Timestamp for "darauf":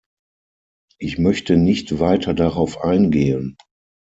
2.33-2.81